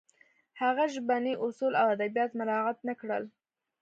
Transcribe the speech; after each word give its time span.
هغه 0.61 0.83
ژبني 0.93 1.33
اصول 1.45 1.73
او 1.81 1.87
ادبیات 1.95 2.31
مراعت 2.39 2.77
نه 2.87 2.93
کړل 2.99 3.23